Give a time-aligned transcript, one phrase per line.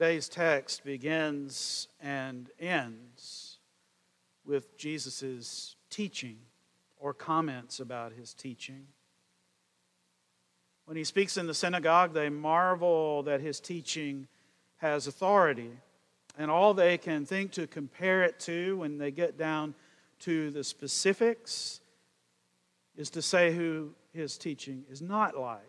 [0.00, 3.58] Today's text begins and ends
[4.46, 6.38] with Jesus' teaching
[6.96, 8.86] or comments about his teaching.
[10.86, 14.26] When he speaks in the synagogue, they marvel that his teaching
[14.78, 15.72] has authority.
[16.38, 19.74] And all they can think to compare it to when they get down
[20.20, 21.82] to the specifics
[22.96, 25.60] is to say who his teaching is not like.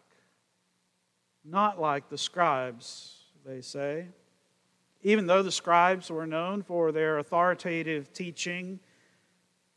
[1.44, 4.06] Not like the scribes, they say.
[5.04, 8.80] Even though the scribes were known for their authoritative teaching,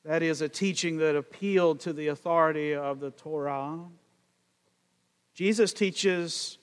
[0.04, 3.80] that is, a teaching that appealed to the authority of the Torah,
[5.34, 6.58] Jesus teaches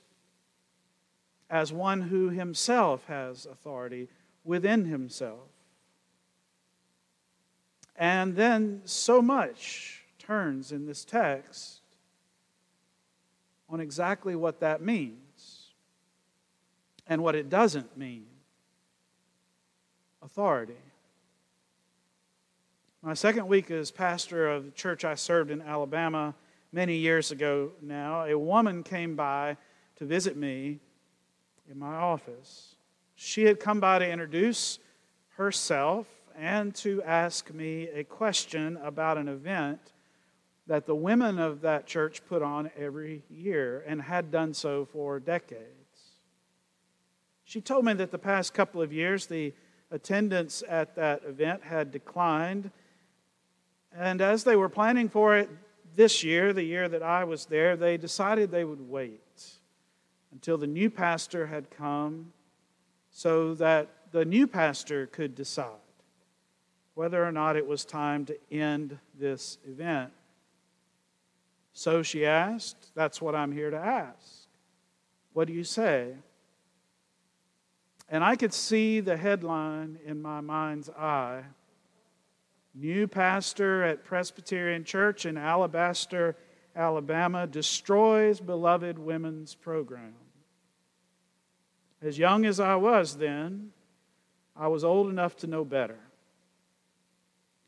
[1.49, 4.07] as one who himself has authority
[4.43, 5.49] within himself.
[7.95, 11.81] And then so much turns in this text
[13.69, 15.71] on exactly what that means
[17.07, 18.27] and what it doesn't mean
[20.21, 20.77] authority.
[23.01, 26.35] My second week as pastor of the church I served in Alabama
[26.71, 29.57] many years ago now, a woman came by
[29.95, 30.79] to visit me
[31.69, 32.75] in my office.
[33.15, 34.77] She had come by to introduce
[35.37, 39.79] herself and to ask me a question about an event
[40.67, 45.19] that the women of that church put on every year and had done so for
[45.19, 45.65] decades.
[47.43, 49.53] She told me that the past couple of years the
[49.91, 52.71] attendance at that event had declined.
[53.95, 55.49] And as they were planning for it
[55.95, 59.43] this year, the year that I was there, they decided they would wait
[60.31, 62.31] until the new pastor had come
[63.11, 65.67] so that the new pastor could decide
[66.93, 70.11] whether or not it was time to end this event.
[71.73, 74.47] So she asked, That's what I'm here to ask.
[75.33, 76.13] What do you say?
[78.11, 81.43] And I could see the headline in my mind's eye
[82.73, 86.37] New pastor at Presbyterian Church in Alabaster,
[86.75, 90.13] Alabama, destroys beloved women's program.
[92.01, 93.71] As young as I was then,
[94.55, 95.99] I was old enough to know better.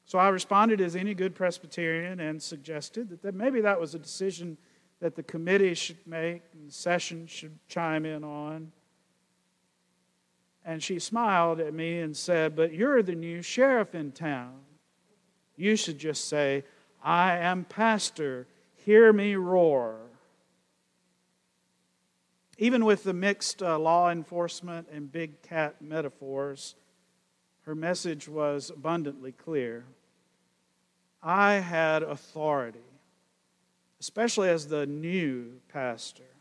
[0.06, 4.00] So I responded as any good Presbyterian and suggested that, that maybe that was a
[4.00, 4.58] decision
[5.02, 8.72] that the committee should make and the session should chime in on.
[10.66, 14.60] And she smiled at me and said, But you're the new sheriff in town.
[15.56, 16.64] You should just say,
[17.04, 18.48] I am pastor.
[18.86, 19.98] Hear me roar.
[22.58, 26.76] Even with the mixed uh, law enforcement and big cat metaphors,
[27.66, 29.86] her message was abundantly clear.
[31.22, 32.80] I had authority,
[34.00, 36.33] especially as the new pastor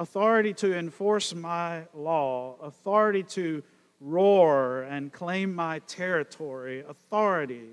[0.00, 3.62] authority to enforce my law, authority to
[4.00, 7.68] roar and claim my territory, authority.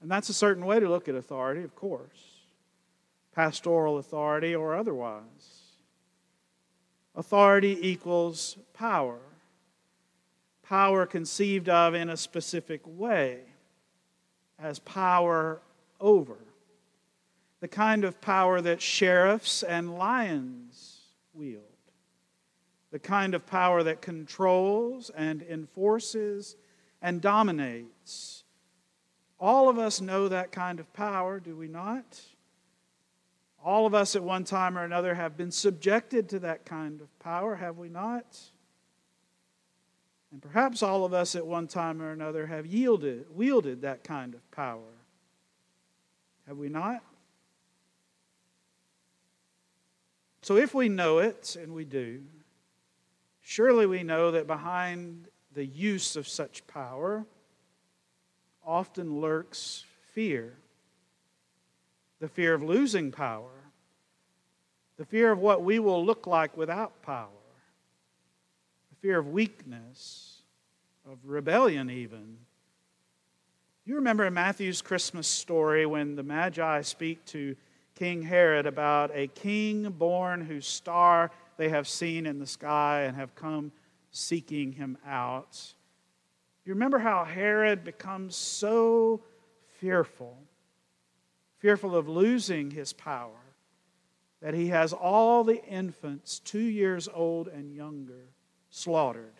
[0.00, 2.38] And that's a certain way to look at authority, of course
[3.38, 5.22] pastoral authority or otherwise.
[7.14, 9.20] Authority equals power,
[10.64, 13.38] power conceived of in a specific way
[14.58, 15.62] as power
[16.00, 16.38] over.
[17.60, 21.00] The kind of power that sheriffs and lions
[21.34, 21.62] wield.
[22.90, 26.56] The kind of power that controls and enforces
[27.02, 28.44] and dominates.
[29.40, 32.20] All of us know that kind of power, do we not?
[33.64, 37.18] All of us at one time or another have been subjected to that kind of
[37.18, 38.38] power, have we not?
[40.30, 44.34] And perhaps all of us at one time or another have yielded, wielded that kind
[44.34, 44.80] of power.
[46.46, 47.02] Have we not?
[50.48, 52.22] So if we know it, and we do,
[53.42, 57.26] surely we know that behind the use of such power
[58.64, 60.56] often lurks fear.
[62.20, 63.50] The fear of losing power,
[64.96, 67.28] the fear of what we will look like without power,
[68.88, 70.40] the fear of weakness,
[71.06, 72.38] of rebellion, even.
[73.84, 77.54] You remember in Matthew's Christmas story when the Magi speak to
[77.98, 83.16] King Herod about a king born whose star they have seen in the sky and
[83.16, 83.72] have come
[84.10, 85.74] seeking him out.
[86.64, 89.22] You remember how Herod becomes so
[89.80, 90.38] fearful
[91.58, 93.54] fearful of losing his power,
[94.40, 98.28] that he has all the infants two years old and younger
[98.70, 99.34] slaughtered.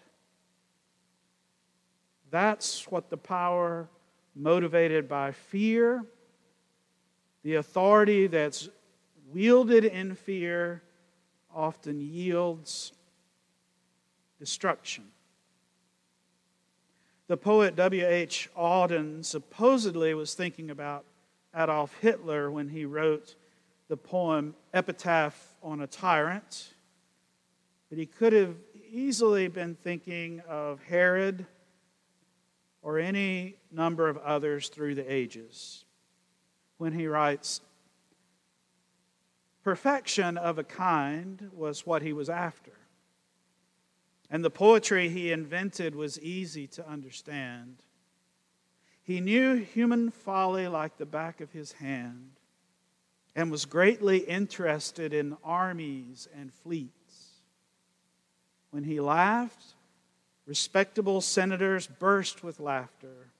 [2.30, 3.88] That's what the power
[4.34, 6.04] motivated by fear,
[7.48, 8.68] the authority that's
[9.32, 10.82] wielded in fear,
[11.54, 12.92] often yields
[14.38, 15.04] destruction.
[17.26, 18.50] The poet W.H.
[18.54, 21.06] Auden supposedly was thinking about
[21.56, 23.34] Adolf Hitler when he wrote
[23.88, 26.74] the poem Epitaph on a Tyrant,
[27.88, 28.56] but he could have
[28.92, 31.46] easily been thinking of Herod
[32.82, 35.86] or any number of others through the ages
[36.78, 37.60] when he writes,
[39.62, 42.72] Perfection of a kind was what he was after.
[44.30, 47.82] And the poetry he invented was easy to understand.
[49.02, 52.30] He knew human folly like the back of his hand
[53.34, 57.40] and was greatly interested in armies and fleets.
[58.70, 59.74] When he laughed,
[60.46, 63.30] respectable senators burst with laughter.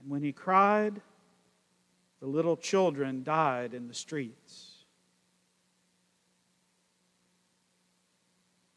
[0.00, 1.00] And when he cried,
[2.20, 4.84] the little children died in the streets.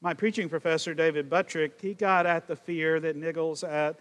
[0.01, 4.00] My preaching professor, David Buttrick, he got at the fear that niggles at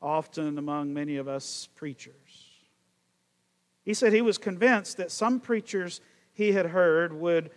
[0.00, 2.14] often among many of us preachers.
[3.84, 6.00] He said he was convinced that some preachers
[6.32, 7.50] he had heard would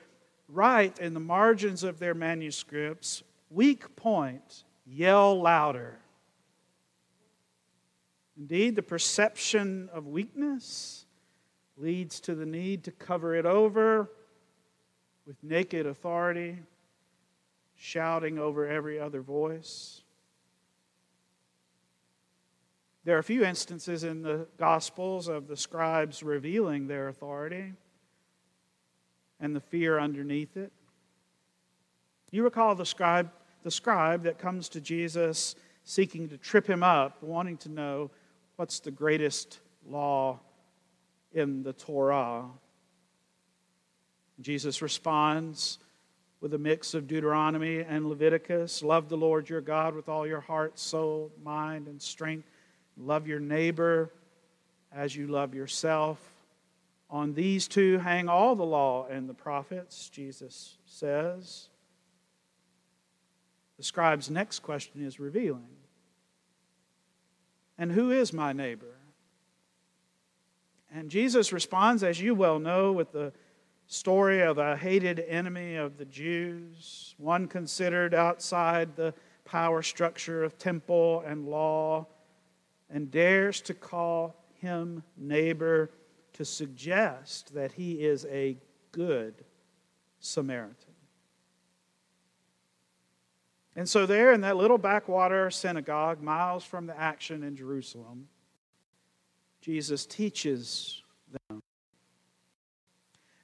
[0.50, 5.98] write in the margins of their manuscripts, weak point, yell louder.
[8.38, 11.07] Indeed, the perception of weakness
[11.78, 14.10] leads to the need to cover it over
[15.26, 16.58] with naked authority
[17.76, 20.02] shouting over every other voice.
[23.04, 27.74] There are a few instances in the Gospels of the scribes revealing their authority
[29.40, 30.74] and the fear underneath it.
[32.32, 33.32] You recall the scribe,
[33.64, 38.12] the scribe that comes to Jesus seeking to trip him up, wanting to know
[38.58, 40.40] what's the greatest law
[41.38, 42.46] in the Torah.
[44.40, 45.80] Jesus responds,
[46.40, 48.84] with a mix of Deuteronomy and Leviticus.
[48.84, 52.48] Love the Lord your God with all your heart, soul, mind, and strength.
[52.96, 54.12] Love your neighbor
[54.94, 56.20] as you love yourself.
[57.10, 61.68] On these two hang all the law and the prophets, Jesus says.
[63.78, 65.68] The scribe's next question is revealing.
[67.78, 68.96] And who is my neighbor?
[70.98, 73.32] And Jesus responds, as you well know, with the
[73.86, 79.14] story of a hated enemy of the Jews, one considered outside the
[79.46, 82.08] power structure of temple and law,
[82.90, 85.92] and dares to call him neighbor
[86.34, 88.58] to suggest that he is a
[88.92, 89.46] good
[90.20, 90.96] Samaritan.
[93.76, 98.30] And so, there in that little backwater synagogue, miles from the action in Jerusalem,
[99.68, 101.04] Jesus teaches
[101.50, 101.62] them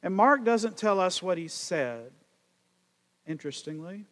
[0.04, 2.12] and Mark doesn't tell us what he said,
[3.26, 4.06] interestingly.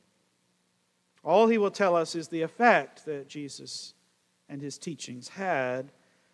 [1.22, 3.94] All he will tell us is the effect that Jesus
[4.48, 5.92] and his teachings had.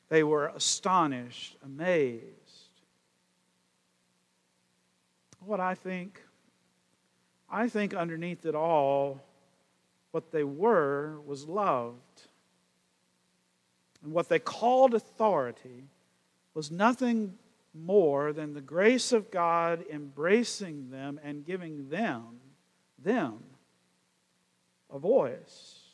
[0.09, 2.23] They were astonished, amazed.
[5.44, 6.21] What I think,
[7.50, 9.23] I think underneath it all,
[10.12, 12.26] what they were was loved.
[14.03, 15.85] And what they called authority
[16.53, 17.38] was nothing
[17.73, 22.39] more than the grace of God embracing them and giving them,
[22.97, 23.39] them,
[24.89, 25.87] a voice.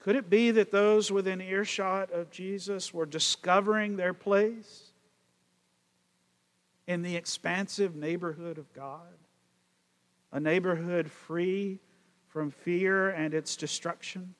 [0.00, 4.90] Could it be that those within earshot of Jesus were discovering their place
[6.86, 9.06] in the expansive neighborhood of God?
[10.32, 11.80] A neighborhood free
[12.28, 14.34] from fear and its destruction?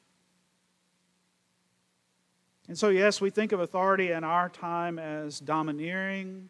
[2.70, 6.48] And so, yes, we think of authority in our time as domineering.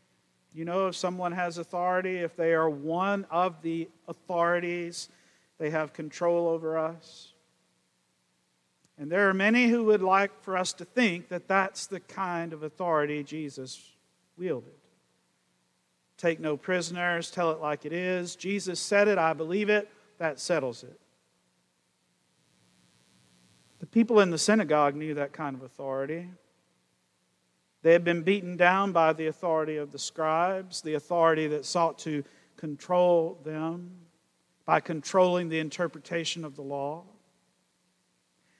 [0.52, 5.08] You know, if someone has authority, if they are one of the authorities,
[5.56, 7.32] they have control over us.
[8.98, 12.52] And there are many who would like for us to think that that's the kind
[12.52, 13.82] of authority Jesus
[14.36, 14.74] wielded.
[16.18, 18.36] Take no prisoners, tell it like it is.
[18.36, 21.00] Jesus said it, I believe it, that settles it.
[23.90, 26.28] People in the synagogue knew that kind of authority.
[27.82, 31.98] They had been beaten down by the authority of the scribes, the authority that sought
[32.00, 32.22] to
[32.56, 33.92] control them
[34.64, 37.04] by controlling the interpretation of the law.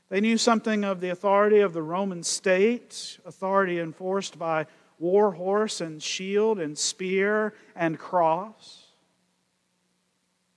[0.09, 4.67] They knew something of the authority of the Roman state, authority enforced by
[4.99, 8.87] war horse and shield and spear and cross.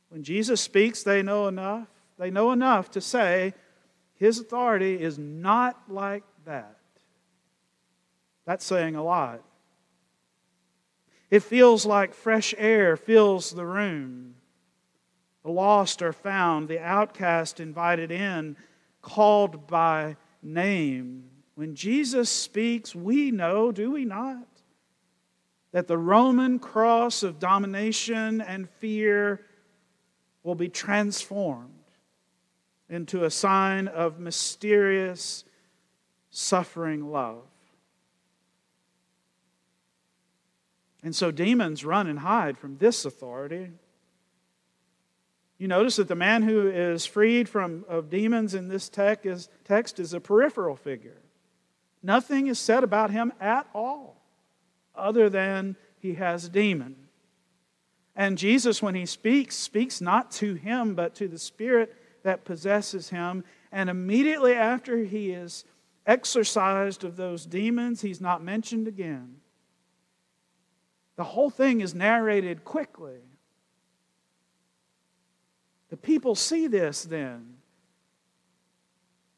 [0.10, 1.88] When Jesus speaks, they know enough.
[2.18, 3.54] They know enough to say,
[4.24, 6.78] his authority is not like that.
[8.46, 9.42] That's saying a lot.
[11.30, 14.36] It feels like fresh air fills the room.
[15.44, 18.56] The lost are found, the outcast invited in,
[19.02, 21.26] called by name.
[21.56, 24.48] When Jesus speaks, we know, do we not,
[25.74, 29.46] that the Roman cross of domination and fear
[30.44, 31.83] will be transformed
[32.94, 35.44] into a sign of mysterious,
[36.30, 37.42] suffering love.
[41.02, 43.72] And so demons run and hide from this authority.
[45.58, 49.50] You notice that the man who is freed from of demons in this text is,
[49.66, 51.18] text is a peripheral figure.
[52.04, 54.22] Nothing is said about him at all,
[54.96, 56.96] other than he has a demon.
[58.16, 63.10] And Jesus, when he speaks, speaks not to him, but to the spirit that possesses
[63.10, 63.44] him.
[63.72, 65.66] And immediately after he is
[66.06, 69.36] exorcised of those demons, he's not mentioned again.
[71.16, 73.20] The whole thing is narrated quickly.
[75.90, 77.58] The people see this then,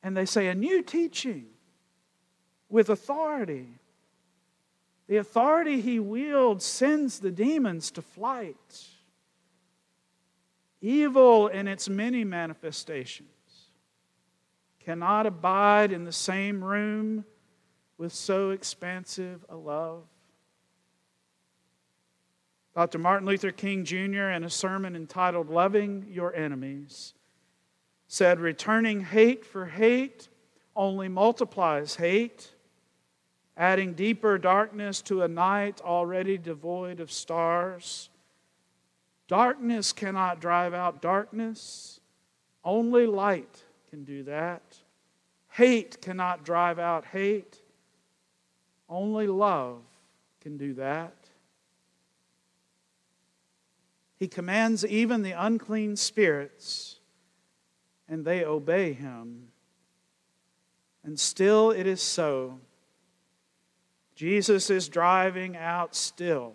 [0.01, 1.47] and they say, A new teaching
[2.69, 3.67] with authority.
[5.07, 8.87] The authority he wields sends the demons to flight.
[10.85, 13.27] Evil in its many manifestations
[14.79, 17.25] cannot abide in the same room
[17.97, 20.03] with so expansive a love.
[22.75, 22.99] Dr.
[22.99, 27.15] Martin Luther King Jr., in a sermon entitled Loving Your Enemies,
[28.07, 30.29] said, Returning hate for hate
[30.75, 32.51] only multiplies hate,
[33.57, 38.11] adding deeper darkness to a night already devoid of stars.
[39.27, 42.00] Darkness cannot drive out darkness,
[42.63, 44.62] only light can do that.
[45.50, 47.60] Hate cannot drive out hate,
[48.88, 49.82] only love
[50.41, 51.15] can do that.
[54.17, 57.00] He commands even the unclean spirits,
[58.08, 59.48] and they obey him.
[61.03, 62.60] And still it is so.
[64.15, 66.53] Jesus is driving out still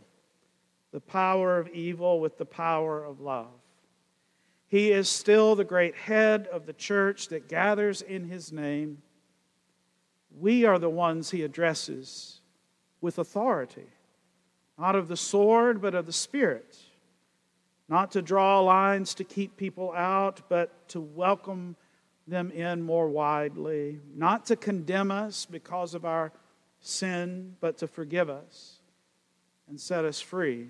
[0.92, 3.48] the power of evil with the power of love.
[4.66, 9.02] He is still the great head of the church that gathers in his name.
[10.38, 12.40] We are the ones he addresses
[13.00, 13.86] with authority,
[14.78, 16.78] not of the sword, but of the Spirit
[17.90, 21.74] not to draw lines to keep people out, but to welcome
[22.28, 26.32] them in more widely, not to condemn us because of our
[26.78, 28.78] sin, but to forgive us
[29.68, 30.68] and set us free.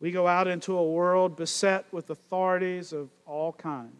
[0.00, 3.94] We go out into a world beset with authorities of all kinds.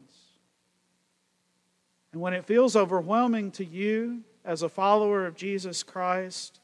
[2.12, 6.58] And when it feels overwhelming to you as a follower of Jesus Christ,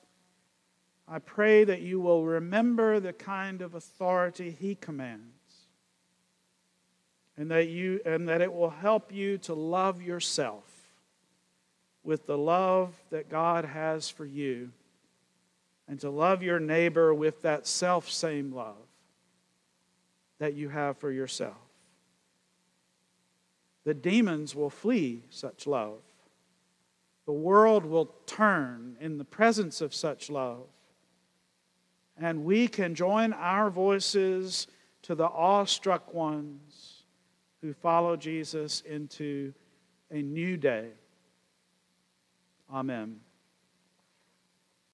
[1.06, 5.22] I pray that you will remember the kind of authority he commands.
[7.36, 10.64] And that, you, and that it will help you to love yourself
[12.02, 14.70] with the love that God has for you,
[15.86, 18.85] and to love your neighbor with that self same love
[20.38, 21.56] that you have for yourself.
[23.84, 25.98] The demons will flee such love.
[27.24, 30.66] The world will turn in the presence of such love
[32.18, 34.66] and we can join our voices
[35.02, 37.04] to the awestruck ones
[37.60, 39.52] who follow Jesus into
[40.10, 40.88] a new day.
[42.72, 43.20] Amen.